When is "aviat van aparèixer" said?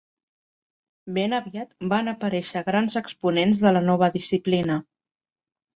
1.41-2.65